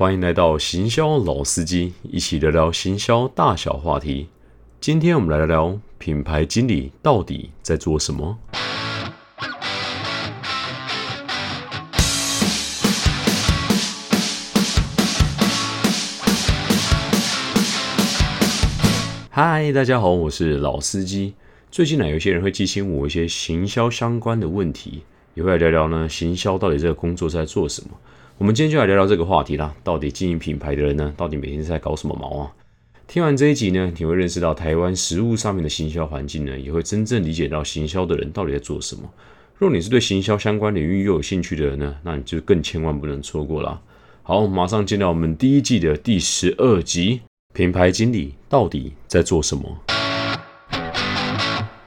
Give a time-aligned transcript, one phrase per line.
[0.00, 4.28] 欢迎来到行销老司机，一起聊聊行销大小话题。
[4.80, 8.38] 今天我们来聊聊品牌经理到底在做什么。
[19.28, 21.34] 嗨，大家好，我是老司机。
[21.70, 25.02] 最近呢，有些人会寄信我一些行销相关的问题，
[25.34, 27.90] 也会来聊聊呢，行销到底这个工作在做什么。
[28.40, 29.74] 我们今天就来聊聊这个话题啦。
[29.84, 32.50] 到底经营品牌的人呢，到底每天在搞什么毛啊？
[33.06, 39.02] 听完这一集呢，你会认识到台湾食物上面的行销环境呢，也会真正理解到行销的人到底在做什么。
[39.58, 43.78] 如果你是对行销相关领域又有兴趣的人呢，那你就更千万不能错过了。
[44.22, 47.20] 好，马上进到我们第一季的第十二集：
[47.52, 49.76] 品牌经理到底在做什么？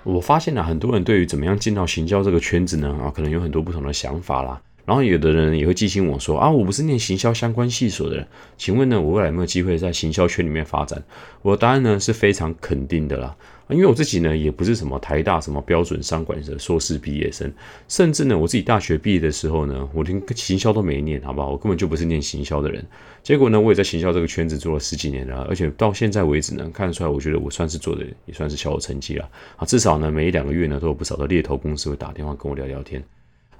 [0.03, 4.61] 我发现呢，很多人对于怎么样进到行销这个圈子呢，啊，可能有很多不同的想法啦。
[4.85, 11.01] 然后有的人也会寄信我说啊，我不是念行销相关系所的人，请问呢，我未来有没有机会在行销圈里面发展？
[11.41, 13.33] 我的答案呢是非常肯定的啦，
[13.69, 17.49] 因为我自己呢也不是什么台大什么标准商管的硕士毕业生，
[17.87, 21.51] 甚至呢我自己大学毕业的时候呢，我连行销都没念，好不好？
[21.51, 22.85] 我根本就不是念行销的人。
[23.23, 33.01] 结果呢，我也在行销这个圈子做了十几年了，而且到现在为止呢，看得出来，我觉得我算是做的也算是小有成绩了啊，至少呢每一两个月呢都有不少的猎头公司会打电话跟我聊聊天。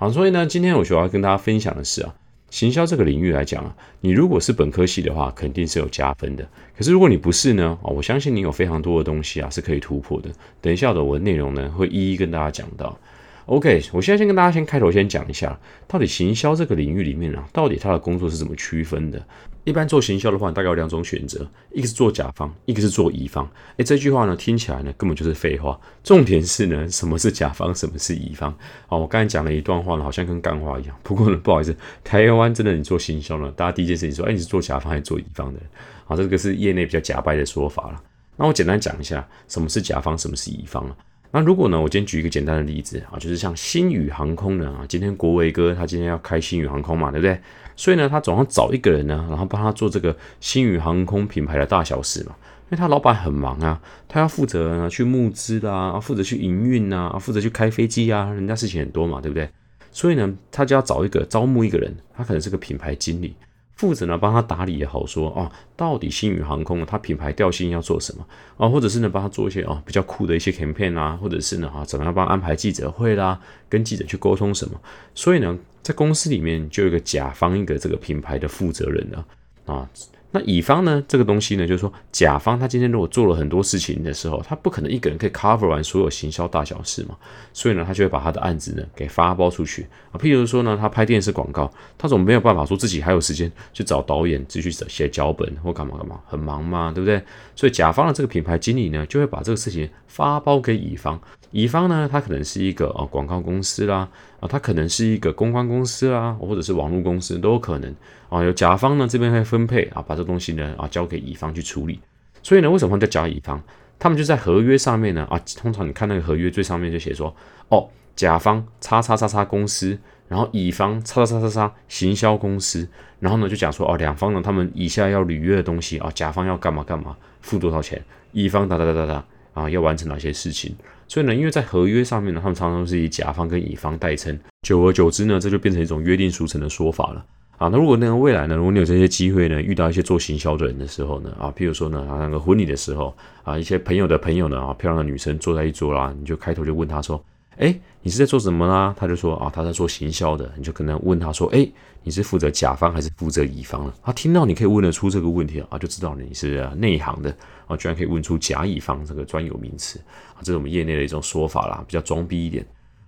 [0.04, 2.14] 好，所以呢，今天我主要跟大家分享的是啊，
[2.50, 6.46] 行销这个领域来讲啊，你如果是本科系的话，肯定是有加分的。
[6.78, 10.30] 可是如果你不是呢，啊，我相信你有非常多的东西啊是可以突破的。
[10.59, 13.00] 等一下的我的内容呢，会一一跟大家讲到。
[13.46, 19.26] OK，我现在先跟大家先开头先讲一下，到底行销这个领域里面啊，到底它的工作是怎么区分的？
[19.66, 23.50] 一般做行销的话，大概有两种选择，一个是做甲方，一个是做乙方。
[23.78, 25.80] 哎，这句话呢听起来呢根本就是废话。
[26.03, 28.53] 重点是呢，什么是甲方，什么是乙方？
[28.88, 30.95] 好，我刚才讲了一段话呢，好像跟干话一样。
[31.02, 35.59] 不过呢，不好意思，台湾真的你做行销呢，大家第一件事情说，哎，你是做甲方还是做乙方的？
[36.06, 38.02] 好，这个是业内比较假掰的说法了。
[38.36, 40.95] 那我简单讲一下，什么是甲方，什么是乙方啊？
[41.35, 47.41] 那如果呢，我今天举一个简单的例子啊，就是像新宇航空呢啊，今天国维哥他今天要开新宇航空嘛，对不对？
[47.75, 52.35] 所以呢，他总要找一个人呢，然后帮他做这个新宇航空品牌的大小事嘛，
[52.66, 59.50] 因为他老板很忙啊，他要负责呢去募资啦，负责去营运啊，负责去开飞机啊，人家事情很多嘛，对不对？
[59.91, 63.35] 所以呢，他就要找一个招募一个人，他可能是个品牌经理。
[63.75, 68.25] 负责呢帮他打理也好，说哦，到底星宇航空它品牌调性要做什么
[68.57, 68.69] 啊？
[68.69, 74.79] 或者是呢帮他做一些哦比较酷的一些 campaign 啊，或者是呢啊怎么样帮安排记者会啦，跟记者去沟通什么？
[75.16, 79.25] 所以呢，在公司里面就有一个甲方一个这个品牌的负责人了
[79.66, 79.89] 啊。
[80.35, 81.03] 那乙方呢？
[81.07, 87.16] 这个东西呢，就是说，甲方他今天如果做了很多事情的时候，他不可能一个人可以 cover 完所有行销大小事嘛，
[87.53, 90.17] 所以呢，他就会把他的案子呢给发包出去啊。
[90.17, 97.21] 譬如说呢，他拍电视广告，他总没有办法说自己还有时间去找导演继续写脚本或干嘛干嘛，很忙嘛，对不对？
[97.55, 101.21] 所以甲方的这个品牌经理呢，就会把这个事情发包给乙方。
[101.53, 104.09] 乙方呢，他可能是一个啊广告公司啦，
[104.40, 107.96] 啊，他可能是一个公关公司啦，或者是网络公司都有可能
[108.28, 108.44] 啊。
[108.44, 112.00] 有甲方呢这边会分配啊，把这东西呢啊交给乙方去处理。
[112.42, 113.62] 所以呢，为什么叫甲乙方？
[114.00, 117.34] 他们就在合约上面呢啊，通常你看那个合约最上面就写说，
[117.69, 119.96] 哦，甲方叉叉叉叉公司，
[120.28, 130.75] 然后乙方叉叉叉叉叉行销公司，然后呢就讲说哦，两方呢他们以下要履约的东西啊，甲方要干嘛干嘛，付多少钱，乙方哒哒哒哒哒啊要完成哪些事情。
[131.13, 137.24] 所以呢，因为在合约上面呢，他们常常是以甲方跟乙方代称，久而久之呢，这就变成一种约定俗成的说法了
[137.59, 137.68] 啊。
[137.68, 147.24] 那如果那个未来呢，如果你有这些机会呢，遇到一些做行销的人的时候呢，啊，譬如说呢，啊，那个婚礼的时候啊，一些朋友的朋友呢，啊，漂亮的女生坐在一桌啦，你就开头就问他说。
[147.58, 148.94] 哎，你是在做什么啦？
[148.97, 150.52] 他就说啊，他在做行销的。
[150.58, 151.68] 你就可能问他说，哎，
[152.03, 153.94] 你是负责甲方还是负责乙方呢？
[154.03, 157.36] 他听到你可以问得出这个问题啊，就知道你是内行的
[157.68, 160.00] 啊，居然可以问出甲乙方这个专有名词
[160.36, 162.66] 啊，这是我们业内的一种说法啦，比较装逼一点。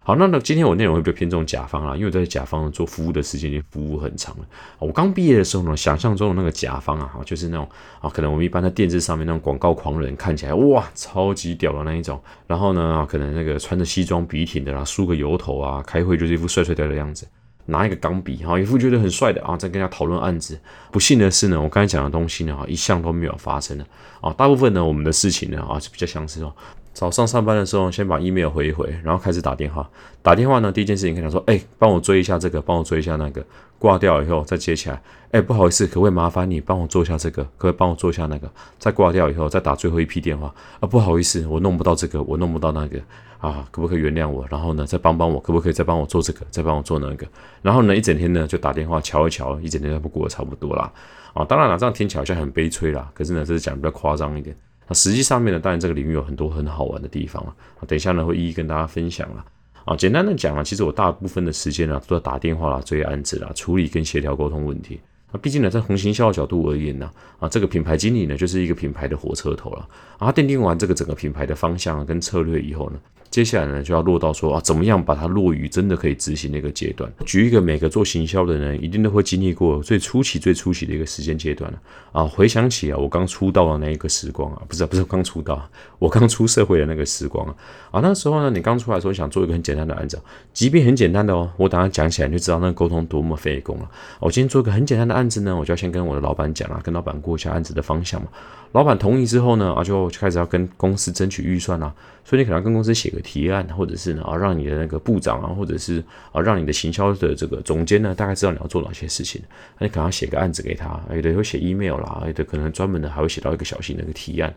[0.07, 4.45] 好，那那今天我内容会比较偏重甲方啦，因为我在甲方做服务的时间已经服务很长了。
[4.77, 7.67] 我刚毕业的时候呢，想象中的那个甲方啊，就是那种
[7.99, 12.21] 啊，可能我们一般在电视上面那种广告狂人，看起来哇，超级屌的那一种。
[12.45, 17.27] 然后呢，可能那个穿着西装笔挺的啦，梳个油头啊，开会就是一副帅帅的样子，
[17.65, 20.59] 拿一个钢笔哈，一副觉得很帅的啊，在跟人家讨论案子。
[20.91, 23.83] 不幸的是呢，我刚才讲的东西呢，一项都没有发生的
[24.21, 24.31] 啊。
[24.33, 26.55] 大部分呢，我们的事情呢啊，是比较像是说。
[26.95, 29.87] 早上上班的时候，先把 email 回一回，然后开始打电话。
[30.21, 33.45] 打电话呢，第一件事情跟他说：“哎，帮我追一下这个，帮我追一下那个。”
[33.77, 34.99] 挂掉以后再接起来。
[35.31, 37.43] 哎，不好意思，可不可以麻烦你帮我做一下这个？
[37.43, 38.49] 可不可以帮我做一下那个？
[38.79, 40.47] 再挂掉以后再打最后一批电话。
[40.79, 42.97] 啊，不好意思，我弄不到这个，我弄不到那个。
[43.39, 44.45] 啊，可不可以原谅我？
[44.49, 46.45] 然后呢，再帮帮我，可不可以再帮我做这个？
[46.49, 47.27] 再帮我做那个？
[47.61, 50.89] 然后呢，一整天呢就打电话瞧一瞧，一整天都不过差不多啦。
[51.33, 53.11] 啊，当然了，这样听起来好像很悲催啦。
[53.13, 54.55] 可是呢，这是讲比较夸张一点。
[54.87, 57.53] 那实际上面呢，当然这个领域有很多很好玩的地方啊，
[57.87, 59.45] 等一下呢会一一跟大家分享了。
[59.85, 64.99] 啊，简单的讲啊，其实我大部分的时间呢都在打电话啦、追案子啦、处理跟协调沟通问题。
[65.31, 69.87] 那毕竟呢，在红行销的角度而言呢，啊，这个品牌经理呢就是一个品牌的火车头了。
[70.17, 72.99] 啊，奠定完这个整个品牌的方向跟策略以后呢。
[73.31, 77.11] 接下来呢，就要落到说啊，怎么样把它落于真的可以执行的一个阶段。
[77.25, 81.73] 举一个每个做行销的人一定都会经历过最初期、最初期的一个时间阶段
[82.13, 82.23] 啊。
[82.23, 85.69] 回想起啊，我刚出道的那一个时光啊，不是不是刚出道，
[85.99, 87.55] 我刚出社会的那个时光啊。
[87.91, 90.17] 啊，那时候呢，你刚出来的时候想做一个很简单的案子，
[90.53, 93.91] 即便很简单的哦，我等下讲起来你就知道那个沟通多么费工了。
[94.21, 98.27] 我今天做一个很简单的案子呢，我就要先跟我的老板讲啊，跟老板过一下案子的方向嘛。
[98.73, 101.93] 老板同意之后呢，啊，就开始要跟公司争取预算啦。
[102.25, 109.41] 所以你可能要跟公司写个提案，或者是呢啊，让你的那个部长啊，或者是啊，让你的行销的这个总监呢，大概知道你要做哪些事情。
[109.79, 114.53] 那你可能要写个案子给他，有的会写 email 啦，有的可能专门的还会写到一个小型的一个提案。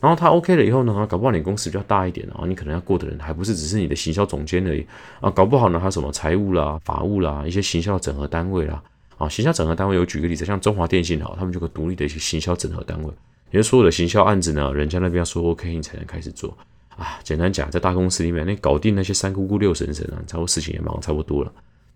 [0.00, 4.84] 然后他 OK 了以后呢，搞不好你公司比较大一点啊，你可能要过的人还不是只是你的行销总监而已
[5.20, 8.82] 啊，搞不好呢，还有什么财务啦、法务啦，一些行销整合单位啦
[9.22, 13.08] 啊，行销整合单位有举个例子，像中华电信哈，他们就个独立的一些行销整合单位。
[13.52, 16.56] 因为所有的行销案子呢，人家那边要说 OK，你才能开始做
[16.96, 17.20] 啊。
[17.22, 21.52] 简单讲，在大公司里面，你搞定那些三姑姑六婶婶啊，差不多事情也忙差不多了。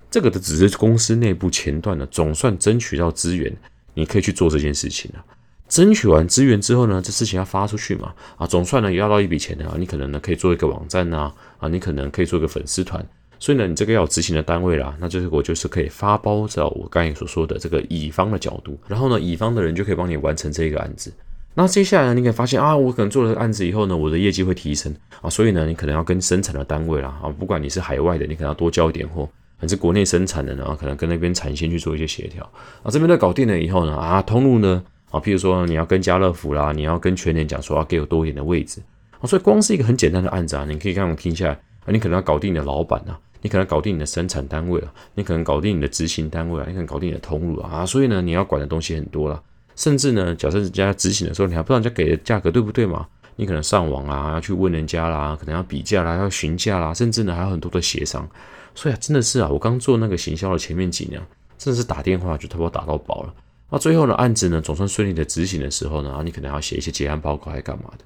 [0.08, 3.52] 这个的只是公司内部前段的，总算争取到资源，
[3.94, 5.25] 你可以去做这件事情了。
[5.69, 9.75] 争取完资源之后呢，这事情要发出去嘛啊，总算呢要到一笔钱的啊。
[9.76, 13.05] 你可能呢可以做一个网站呐啊，你可能可以做一个粉丝团，
[13.38, 21.12] 所以呢你这个要执行的单位啦，那就是我就是可以发包到我刚才所说的这个乙方的角度，然后呢乙方的人就可以帮你完成这一个案子。
[21.59, 32.44] 那接下来呢，你可以发现啊，我可能做了案子以后呢，我的业绩会提升啊，所以呢，你可能要跟生产的单位啦啊，不管你是海外的，你可能要多交一点货；，还是国内生产的呢，可能跟那边产线去做一些协调
[32.82, 32.91] 啊。
[32.91, 38.82] 这边都搞定了以后呢，啊，通路呢啊，譬如说你要跟家乐福啦，你要跟全联讲说要给我多一点的位置
[39.21, 41.59] 啊，所以光是一个很简单的案子啊，你可以这样听下来
[41.93, 49.43] 你可能要搞定你的老板啊，你可能搞定你的生产单位啊，你可能搞定你的执行单位啊，你可能搞定你的通路啊，所以呢，你要管的东西很多了。
[49.75, 53.06] 甚至呢，假设人家执行的时候，你还不知道人家给的价格对不对嘛？
[53.37, 58.27] 你可能上网啊，要去问人家啦，可能要比价啦，要询价啦，甚至呢还有很多的协商。
[58.75, 61.21] 所以啊，真的是啊，我刚做那个行销的前面几年，
[61.59, 63.35] 真的是打电话就差不多打到饱了。
[63.69, 68.05] 那最后呢，案子呢总算顺利的执行的时候呢，你可能要写一些结案报告，还干嘛的？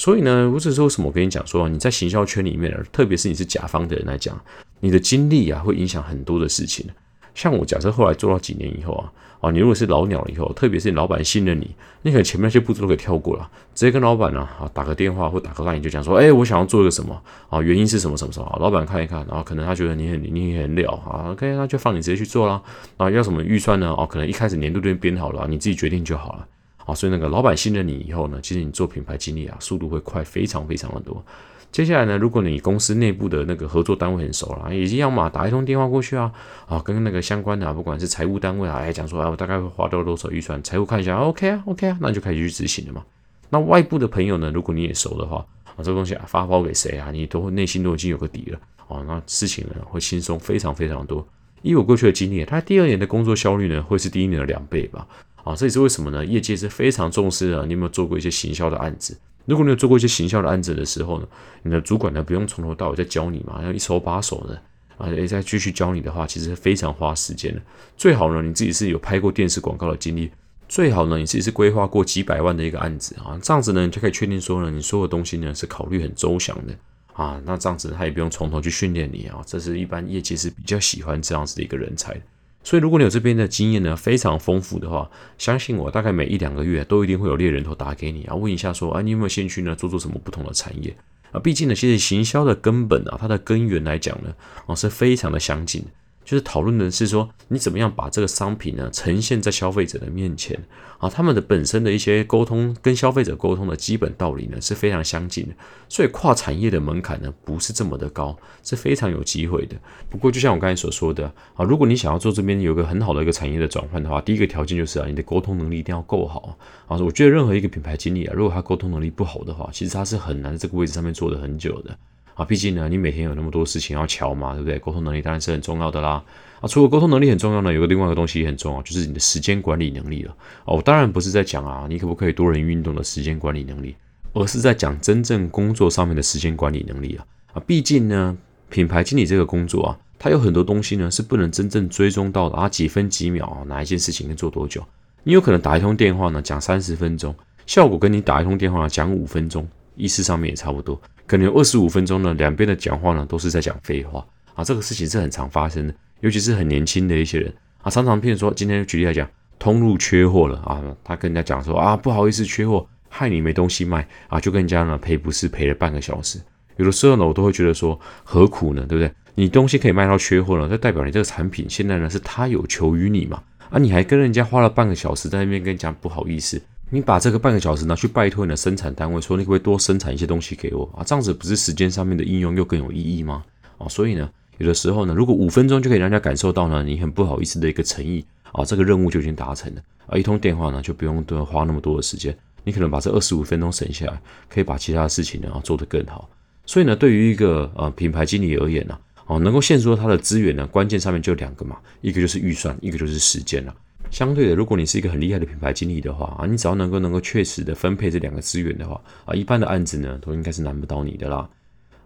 [0.00, 4.34] 所以呢，不是说什么我跟你讲说，你在行销圈里面，特别是你是甲方的人来讲，
[4.80, 6.86] 你的经历啊，会影响很多的事情。
[7.34, 9.12] 像我假设后来做到几年以后啊，
[9.42, 22.62] 啊，你如果是老鸟了以后，特别是你老板信任你，你可能前面那些步骤都可以跳过了，直接跟老板呢啊打个电话或打个电就讲说，哎，我想要做一个什么啊，原因是什么什么什么，老板看一看，然后可能他觉得你很你很了啊，OK，那就放你直接去做啦。
[22.96, 23.94] 啊，要什么预算呢？
[23.98, 26.46] 哦，可能一开始年度都编好了，你自己决定就好了。
[26.94, 31.24] 所以那个老板信任你以后呢，其实你做品牌经理啊，速度会快非常非常的多。
[31.72, 36.32] 接下来呢，如果你公司内部的那个合作单位很熟了，也一样嘛，打一通电话过去啊，
[36.66, 43.04] 啊，跟那个相关的，不管是财务单位啊，来讲说啊，我大概会花掉多少预算，财务看一下，OK 啊，OK 啊，那就开始去执行了嘛。
[43.50, 48.58] 那外部的朋友呢，如果你也熟的话，啊，这个东西啊，发包给谁啊，你都会内心都已经有个底了，
[48.88, 51.24] 啊，那事情呢会轻松非常非常多。
[51.62, 55.06] 以我过去的经历，他第二年的工作效率呢，会是第一年的两倍吧，
[55.44, 56.24] 啊，这也是为什么呢？
[56.24, 57.64] 业界是非常重视的。
[57.66, 59.16] 你有没有做过一些行销的案子？
[59.46, 61.26] 如果你有做过一些行销的案子的时候呢，
[61.62, 64.62] 你的主管呢不用从头到尾再教你嘛，要一手把手的
[64.96, 67.60] 啊，再继续教你的话，其实非常花时间的。
[67.96, 70.30] 最好呢，你自己是有拍过电视广告的经历，
[70.68, 76.74] 最好呢，你自己是规划过几百万的一个案子啊，这样子呢，你就可以确定说呢，你所有东西呢是考虑很周详的
[77.14, 82.20] 啊，那这样子他也不用从头去训练你啊，这是一般业界是比较喜欢这样子的一个人才。
[82.62, 90.94] 所以，如果你有这边的经验呢，非常丰富的话，相信我，大概每一两个月都一定会有猎人头打给你啊，问一下说，啊，你有没有兴趣呢，做做什么不同的产业
[91.32, 91.40] 啊？
[91.40, 94.34] 毕竟呢，其实行销的根本啊，它的根源来讲呢，
[94.66, 95.84] 啊，是非常的相近。
[96.30, 100.56] 就是讨论的是说，你怎么样把这个商品呢呈现在消费者的面前
[100.98, 101.10] 啊？
[101.10, 105.54] 他们的本身的一些沟通跟消费者沟通的基本道理呢是非常相近的，
[105.88, 109.74] 所以跨产业的门槛呢不是这么的高，是非常有机会的。
[110.08, 116.56] 不过就像我刚才所说的啊，如果你想要做这边有个很好的一个产业的转换的话，第一个条件就是啊，你的沟通能力一定要够好
[116.86, 116.96] 啊。
[116.98, 121.98] 我觉得任何一个品牌经理啊，如果他沟通能力不好的话，其实他是很难在这个位置上面做的很久的。
[122.40, 124.78] 啊，毕竟呢，你每天有那么多事情要瞧嘛，对不对？
[124.78, 126.24] 沟通能力当然是很重要的啦。
[126.62, 130.34] 啊，除了沟通能力很重要呢，有个另外一个东西也很重要，就是你的时间管理能力了。
[130.64, 133.94] 哦，我当然不是在讲啊，你可不可以多人运动的时间管理能力，
[134.32, 137.26] 而是在讲真正工作上面的时间管理能力啊。
[137.52, 138.34] 啊，毕竟呢，
[138.70, 144.82] 品牌经理这个工作啊，它有很多东西呢是不能真正追踪到的啊，几分几秒哪一件事情能做多久？
[145.24, 147.34] 你有可能打一通电话呢，讲三十分钟，
[147.66, 150.98] 效果跟你打一通电话讲五分钟，意思上面也差不多。
[151.30, 166.40] 可能有二十五分钟呢，两边的讲话呢都是在讲废话啊，这个事情是很常发生的，尤其是很年轻的一些人啊，常常骗说今天举例来讲，通路缺货了啊，他跟人家讲说啊，不好意思缺货，害你没东西卖啊，就跟人家呢赔不是赔了半个小时，
[166.78, 169.08] 有的时候呢我都会觉得说何苦呢，对不对？
[169.36, 176.60] 你东西可以卖到缺货了，这代表你这个产品现在呢是他有求于你嘛，啊你还跟人家花了半个小时在那边跟人讲不好意思。
[176.92, 181.04] 你把这个半个小时拿去拜托你的生产单位，说你可不可以多生产一些东西给我啊？
[181.06, 183.44] 这样子不是时间上面的应用又更有意义吗？
[183.78, 184.28] 啊，所以呢，
[184.58, 190.18] 有的时候呢，如果五分钟就可以让人家感受到呢，你很不好意思的一个诚意啊，这个任务就已经达成了啊。
[190.18, 196.28] 一通电话呢，就不用多花那么多的时间，你可能把这二十五分钟省下来，可以把其他的事情呢做得更好。
[196.66, 203.72] 所以呢，对于一个呃品牌经理而言呢，哦，能够限缩他的资源呢，关键上面就两个嘛，一个就是预算，一个就是时间了。
[204.10, 211.48] 相对的，如果你是一个很厉害的品牌经理的话啊，你只要能够能够确实的分配这两个资源的话啊，一般的案子呢都应该是难不倒你的啦。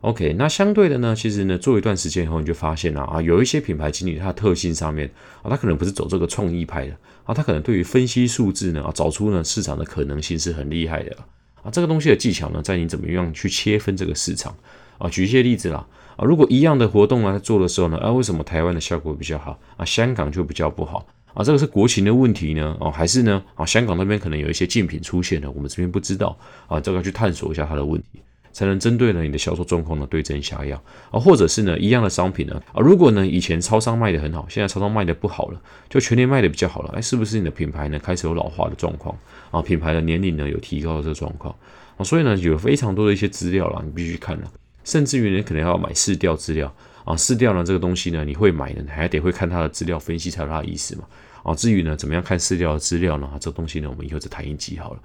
[0.02, 5.11] OK，那相对的呢，其实呢做一段时间以后，你就发现了啊，有一些品牌经理他的特性上面
[5.42, 6.94] 啊，他可能不是走这个创意派的
[7.25, 11.16] 啊，他可能对于分析数字呢啊，找出呢市场的可能性是很厉害的
[11.62, 11.70] 啊。
[11.73, 14.54] 这个东西的技巧呢，在你怎么样去切分这个市场
[14.99, 15.08] 啊？
[15.08, 21.06] 举一些例子啦啊，如果一样的活动啊做的时候呢，啊为什么台湾的效果比较好啊，香港就比较不好？
[21.34, 22.76] 啊，这个是国情的问题呢？
[22.80, 23.42] 哦，还是呢？
[23.56, 26.38] 啊，香港那边可能有一些竞品出现了，我们这边不知道
[26.68, 28.20] 啊，这个去探索一下它的问题，
[28.52, 35.60] 才能针对呢你的销售状况呢对症下药啊，或者是呢一样的商品呢啊，如果呢以前超商卖的很好，现在超商卖的不好了，
[35.90, 39.18] 就全年卖的比较好了，哎，是不是你的品牌呢开始有老化的状况
[39.50, 39.60] 啊？
[39.60, 41.52] 品牌的年龄呢有提高的这个状况
[41.96, 42.04] 啊？
[42.04, 44.52] 所以呢有非常多的一些资料啦，你必须看了，
[44.84, 46.72] 甚至于你可能要买试调资料。
[47.04, 51.04] 啊，试调呢这个东西呢，你会买的，还得会看它的资料分析才有它的意思嘛。
[51.42, 53.30] 啊，至于呢怎么样看试调的资料呢？
[53.38, 55.00] 这个东西呢，我们以后再谈一集好了。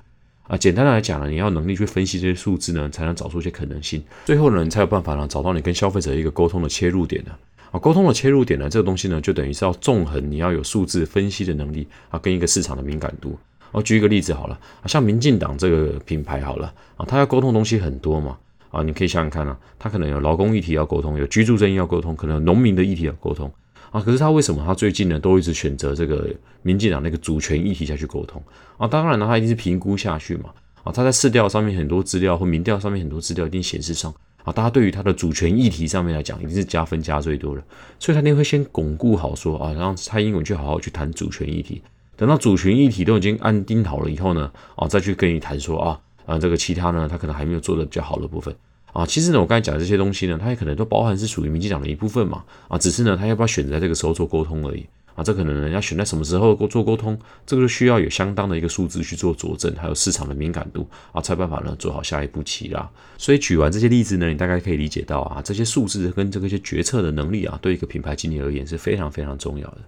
[0.47, 4.01] 啊，简单的来讲呢，你要能力去分析这些数字呢，才能找出一些可能性。
[4.25, 7.31] 最后呢，你才有办法呢找到你跟消费者一个沟通的切入点呢。
[7.71, 13.37] 啊，沟通的切入点呢，这个东西呢，就等于是要纵横，你要有数字分析的能力啊，跟一个市场的敏感度。
[13.71, 18.37] 我举一个例子好了，像民进党这个品牌好了，啊，它要沟通东西很多嘛。
[18.69, 23.51] 啊，你可以想想看啊，他可能有劳工议题要沟通，有居住正义要沟通，可能农民的议题要沟通
[23.91, 23.99] 啊。
[23.99, 26.29] 可是他为什么他最近呢都一直选择这个
[26.61, 28.41] 民进党那个主权议题下去沟通
[28.77, 28.87] 啊？
[28.87, 30.51] 当然了，他一定是评估下去嘛
[30.83, 30.91] 啊。
[30.91, 37.63] 他在市调上面很多资料或民调上面很多资料一定显示上啊，大家对于他的主权议题上面来讲，一定是加分加最多的。
[37.97, 41.81] 所以他一定会先巩固好说啊，让蔡英文去好好去谈主权议题。
[42.15, 45.99] 等到主权议题都已经安定好了以后呢，啊，再去跟你谈说啊。
[46.29, 48.55] 啊，这个其他呢，他可能还没有做的比较好的部分
[48.93, 49.03] 啊。
[49.03, 52.43] 其实呢，我刚才讲的这些东西呢，它也可能都包含是属于民进党的一部分嘛。
[52.67, 55.23] 啊，只是呢，他要不要选择在这个时候做沟通而已啊。
[55.23, 57.17] 这可能人家选在什么时候做沟通，
[57.47, 62.87] 这个就需要有相当的一个数字去做佐证，还有市场的敏感度啊，才有办法呢做好下一步棋啦。
[63.17, 69.79] 所以举完这些例子呢，你大概可以理解到啊，这些数字跟这个一些决策的能力啊，对一个品牌经理而言是非常非常重要的。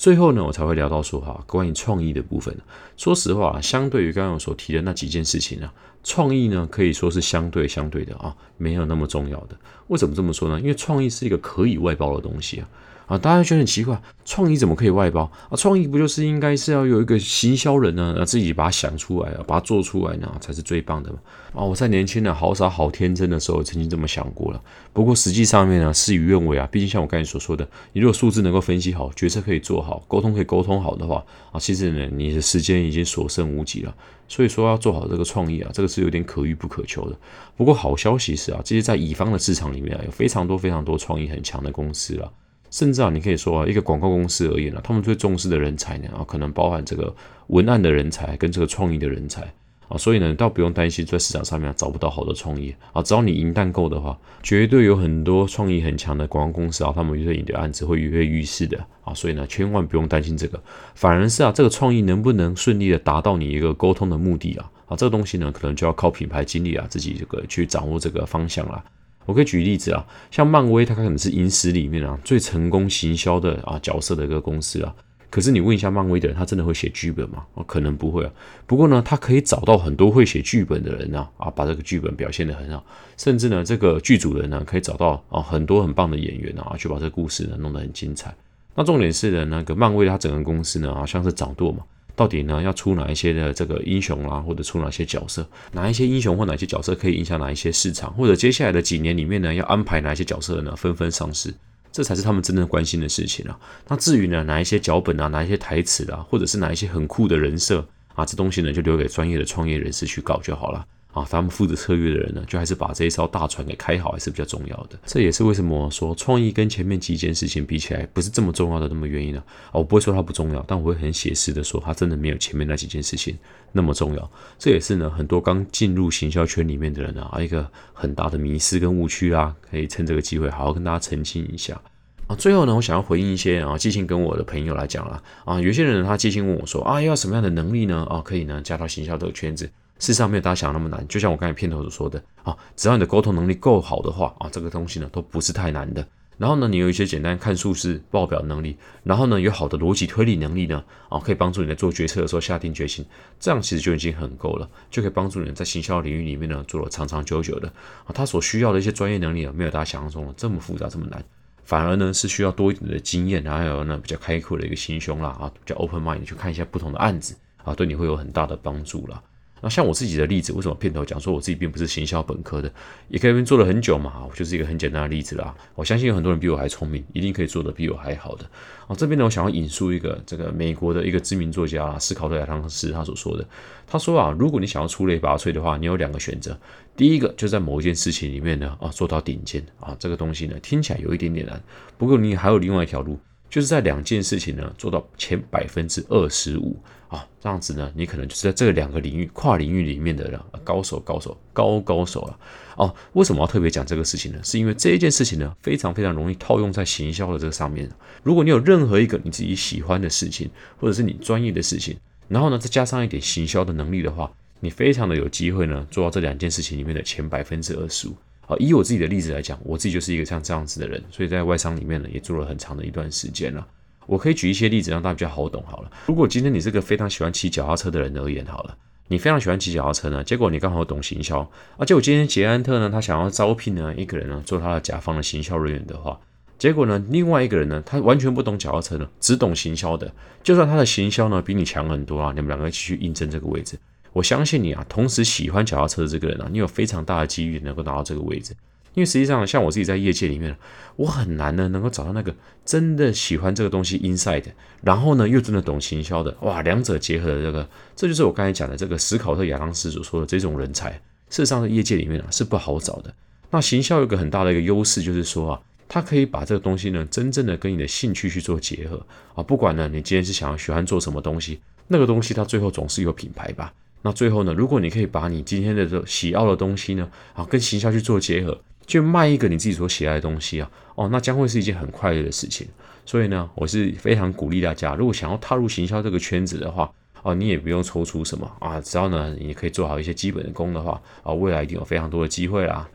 [0.00, 2.56] 最后呢，我才会聊到说哈，关于创意的部分。
[2.96, 5.70] 说实话，相对于刚刚我所提的那几件事情呢，
[6.02, 9.54] 创意呢可以说是相对相对的啊，没有那么重要的。
[9.88, 10.58] 为什么这么说呢？
[10.58, 12.68] 因为创意是一个可以外包的东西啊。
[13.10, 15.56] 啊，大家觉得很奇怪，创意怎么可以外包啊？
[15.56, 21.18] 创意不就是应该是要有一个行销人呢，啊，自己把它想出来啊，把它做出来呢，才是最棒的嘛？
[21.54, 24.62] 啊，我在年轻的好傻好天真的时候，曾经这么想过了。
[24.92, 26.68] 不过实际上面呢，事与愿违啊。
[26.70, 33.92] 毕竟像我刚才所说的，你如果数字能够分析好，决策可以做好，沟通可以沟通好的话，啊，其实呢，你的时间已经所剩无几了。
[34.28, 37.18] 所以说要做好这个创意啊，这个是有点可遇不可求的。
[37.56, 42.32] 不过好消息是啊，这些在乙方的市场里面啊，有非常多非常多创意很强的公司了。
[42.70, 47.14] 甚至啊，你可以说啊，一个广告公司而言呢，他们最重视的人才呢啊，可能包含这个
[47.48, 49.42] 文案的人才跟这个创意的人才
[49.88, 60.62] 啊，所以呢，倒不用担心在市场上面找不到好的创意啊，只要你银弹够的话，绝对有很多创意很强的广告公司啊，他们越引的案子会跃跃欲试的啊，所以呢，千万不用担心这个，
[60.94, 68.84] 反而是啊，这个创意能不能顺利的达到你一个沟通的目的啊，啊，这个东西呢，可能就要靠品牌经理啊自己这个去掌握这个方向了。
[69.30, 74.92] 我可以举例子啊，像漫威，它可能是影史里面啊最成功行销的啊角色的一个公司啊。
[75.30, 77.46] 可是你问一下漫威的人，他真的会写剧本吗？
[77.54, 78.32] 哦，可能不会啊。
[78.66, 82.84] 不过呢，他可以找到很多会写剧本的人啊，啊，把这个剧本表现得很好。
[83.16, 88.34] 甚至呢，这个剧组人呢，可以找到啊很多很棒的演员啊，去把这个故事呢弄得很精彩。
[88.74, 91.84] 那重点是呢，那个漫威它整个公司呢，好像是掌舵嘛。
[92.20, 95.48] 到底呢要出哪一些的这个英雄啊，或者出哪些角色？
[95.72, 98.12] 哪一些英雄或哪些角色可以影响哪一些市场？
[98.12, 101.50] 或者接下来的几年里面呢，要安排哪一些角色呢纷纷上市？
[101.90, 103.58] 这才是他们真正关心的事情啊。
[103.88, 107.82] 那至于呢哪一些脚本啊，哪一些台词啊，或者是哪一些很酷的人设
[108.14, 110.84] 啊，这东西呢就留给专业的创业人士去搞就好了。
[111.12, 114.98] 啊，他们负责策略的人呢，就还是把这一艘大船给开好，还是比较重要的。
[115.04, 119.42] 这也是为什么说创意跟前面几件事情比起来，不是这么重要的那么原因呢？
[119.68, 123.36] 啊，我不会说它不重要，但我会很写实的说，它真的没有前面那几件事情
[123.72, 124.30] 那么重要。
[124.58, 131.80] 这也是呢，很多刚进入行销圈里面的人啊，一个很大的迷失跟误区啊，可以趁这个机会好好跟大家澄清一下。
[132.28, 138.06] 啊，最后呢，我想要回应一些啊，寄信跟我的朋友来讲了啊，有些人他寄信问我说啊，要什么样的能力呢？
[138.08, 139.68] 啊，可以呢，加到行销这个圈子。
[140.00, 146.04] 事实上没有大家想的那么难，就像我刚才片头所说的啊，只要你的沟通能力够好的话啊，这个东西呢都不是太难的。
[146.38, 153.04] 然后呢，你有一些简单看数字报表能力，然后呢有好的逻辑推理能力呢啊，可以帮助你在做决策的时候下定决心，
[153.38, 157.68] 这样其实就已经很够了，就可以帮助你在行销领域里面呢做了长长久久的
[158.06, 158.08] 啊。
[158.14, 161.22] 他所需要的一些专业能力啊，没有大家想象中的这么复杂这么难，
[161.64, 169.22] 反而呢是需要多一点的经验，还有呢比较开阔的一个心胸啦啊，比较 open mind 去看一下不同的案子啊，对你会有很大的帮助了。
[169.60, 172.72] 那像我自己的例子，为什么片头讲说我自己并不是行销本科的，
[173.08, 174.24] 也可以做了很久嘛？
[174.28, 175.54] 我就是一个很简单的例子啦。
[175.74, 178.44] 我相信有很多人比我还聪明，一定可以做的比我还好的。
[178.86, 183.46] 啊，这边呢，我想要引述一个这个美国的一个知名作家斯考特亚当斯他所说的，
[183.86, 186.58] 他说啊，如果你想要出类拔萃的话，你有两个选择，
[186.96, 191.62] 第一个就在某一件事情里面呢啊做到顶尖啊，这个东西呢听起来有一点点难，
[191.98, 193.18] 不过你还有另外一条路。
[193.50, 196.76] 就是在两件事情呢做到前百分之二十五
[197.08, 202.38] 啊，这样子呢，你可能就是在这两个领域跨领域里面的高手，高手，高高手了
[202.76, 202.94] 哦。
[203.14, 204.38] 为什么要特别讲这个事情呢？
[204.44, 207.90] 是因为这一件事情呢，非常非常容易套用在行销的这个上面。
[208.22, 211.96] 如果你有任何一个你自己喜欢的事情，或者是你专业的事情，
[212.28, 214.30] 然后呢再加上一点行销的能力的话，
[214.60, 218.14] 你非常的有机会呢做到这两件事情里面的前百分之二十五。
[218.50, 223.64] 啊，以我自己的例子来讲，我自己就是一个像这样子的人，所以在外商里面呢，也做了很长的一段时间了。
[224.06, 225.62] 我可以举一些例子让大家比较好懂。
[225.64, 228.76] 好了，如果今天你是个非常喜欢骑脚踏车的人而言，好了，
[229.06, 236.18] 你非常喜欢骑脚踏车呢，结果你刚好懂行销，而且我今天捷安特呢，他想要招聘呢一个人呢做他的甲方的行销人员的话，
[236.58, 243.78] 结果呢另外一个人呢，他完全不懂脚踏车呢，只懂行销的，就算他的行销呢比你强很多啊，你们两个一起去应征这个位置。
[244.12, 248.54] 我相信你啊，同时喜欢脚踏车的这个人啊，你有非常大的机遇能够拿到这个位置，
[248.94, 250.56] 因为实际上像我自己在业界里面，
[250.96, 254.44] 我很难呢能够找到那个真的喜欢这个东西 inside，
[254.82, 260.90] 然后呢又真的懂行销的，哇，两者结合的这个，这就是我刚才讲的这个史考特亚当斯所说的这种人才，
[261.28, 263.14] 事实上在业界里面啊是不好找的。
[263.50, 273.72] 那行销有个很大的一个优势，就是说啊，它可以把这个东西呢真正的跟你的兴趣去做结合啊，不管呢你今天是想要喜欢做什么东西，那个东西它最后总是有品牌吧。
[274.02, 282.66] 那最后呢，如果你可以把你今天的这喜好的东西呢，啊，跟行销去做结合，去卖一个你自己所喜爱的东西啊，哦，那将会是一件很快乐的事情。
[283.04, 286.90] 所以呢，我是非常鼓励大家，如果想要踏入行销这个圈子的话，
[287.22, 292.88] 哦，你也不用抽出什么啊，只要呢，你可以做好一些基本的功的话，啊，未来一定有非常多的机会啦。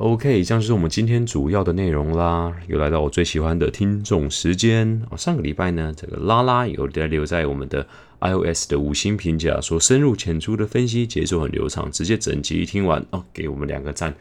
[0.00, 2.50] OK，以上就是我们今天主要的内容啦。
[2.68, 5.14] 又来到我最喜欢的听众时间啊。
[5.14, 7.86] 上个礼拜呢，这个拉拉有留留在我们的
[8.22, 14.14] iOS 的五星评价，说深入浅出的分析，节奏很流畅，直接整集听完哦，给我们两个赞，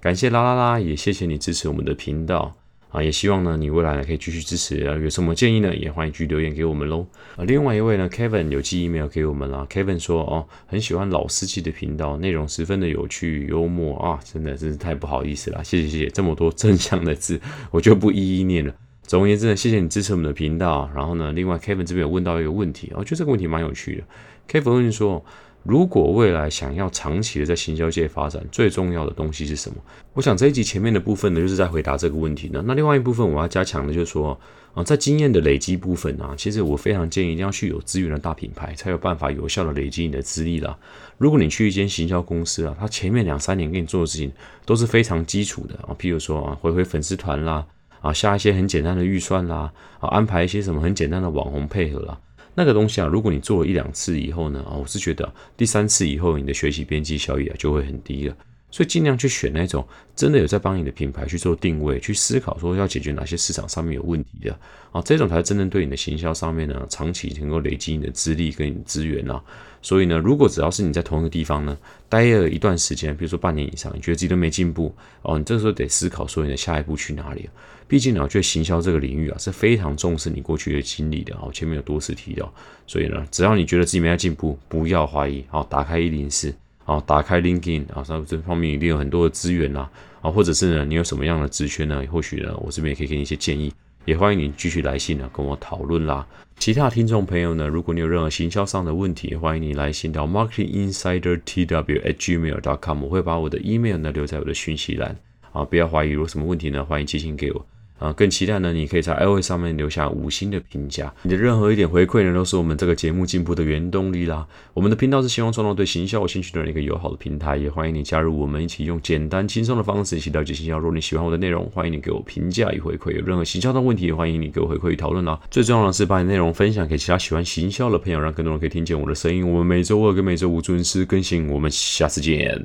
[0.00, 2.56] 感谢拉拉拉，也谢谢你支持我们的频道。
[2.96, 4.96] 啊，也希望呢，你未来呢可以继续支持啊。
[4.96, 7.06] 有什么建议呢，也欢迎去留言给我们喽。
[7.36, 9.66] 啊，另外一位呢，Kevin 有寄 email 给我们啦。
[9.68, 17.38] Kevin 说哦，很喜欢老司机的频道，内容十分的有趣幽默啊，真的真是太不好意思了，谢谢谢谢，这么多正向的字，
[17.70, 18.74] 我就不一一念了。
[19.02, 20.90] 总而言之呢，谢谢你支持我们的频道。
[20.94, 24.60] 然后呢，另外 Kevin 这边有问到一个问题，我觉得这个问题蛮有趣的。
[24.60, 25.22] Kevin 问说。
[25.66, 29.76] 如果未来想要长期的在行销界发展，最重要的东西是什么？
[30.14, 32.62] 我想这一集前面的部分呢，就是在回答这个问题呢。
[32.64, 34.38] 那另外一部分我要加强的，就是说
[34.74, 40.78] 啊，在经验的累积部分啊，其实我非常建议一定要去有资源的大品牌，才有办法有效的累积你的资历啦。
[41.18, 44.30] 如果你去一间行销公司啊，他前面两三年给你做的事情
[44.64, 47.66] 都是非常基础的啊，譬如说啊，回回粉丝团啦，
[48.00, 52.16] 啊，下一些很简单的预算啦，啊，安排一些什么很简单的网红配合啦。
[52.56, 58.36] 那个东西啊，如果你做了一两次以后呢，啊，我是觉得第三次以后你的学习边际效益啊就会很低了，
[58.76, 59.82] 所以尽量去选那种
[60.14, 64.54] 真的有在帮你的品牌去做定位，去思考说要解决哪些市场上面有问题的
[64.92, 69.42] 啊，这种才是真正对你的行销上面呢，长期能够累积你的资历跟资源啊。
[69.80, 71.74] 所以呢，如果只要是你在同一个地方呢
[72.06, 77.48] 待了一段时间，比如说半年以上，你觉得自己都没进步哦，你这时候得思考说你的下一步去哪里。
[77.88, 82.52] 毕竟呢，我觉得行销这个领域啊是非常重视你过去的经历的啊，前面有多次提到。
[82.86, 86.54] 所以呢，只要你觉得自己没在进步，不要怀疑好，打开一零四
[86.86, 89.90] 啊，打开 LinkedIn 啊，上这方面一定有很多的资源啦
[90.22, 92.02] 啊，或者是呢，你有什么样的职缺呢？
[92.10, 93.70] 或许呢，我这边也可以给你一些建议。
[94.04, 96.24] 也欢迎你继续来信呢，跟我讨论啦。
[96.58, 105.16] 其他听众朋友呢，如果你有任何行销上的问题，欢迎你来信到 marketing insider tw at gmail dot com，我会把我的 email 呢留在我的讯息栏
[105.50, 107.66] 啊，不要怀疑，有什么问题呢，欢迎寄信给我。
[107.98, 108.74] 啊，更期待呢！
[108.74, 114.46] 你可以在 L A 上面留下五星的评价，你的任何一点回馈呢，都是我们这个节目进步的原动力啦。
[114.74, 120.76] 我们的频道是希望创造对行销有兴趣的人一个友好的平台，也欢迎你加入我们，一起用简单轻松的方式一起了解行销。
[120.78, 123.12] 如果你喜欢我的内容，欢迎你给我评价与回馈。
[123.12, 125.40] 有任何行销的问题，欢迎你给我回馈与讨论啦。
[125.50, 129.48] 最重要的是，把你内容分享给其他喜欢行销的朋友，让更多人可以听见我的声音。
[129.50, 132.60] 我们每周二跟每周五准时更新，我们下次见，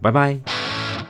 [0.00, 1.09] 拜拜。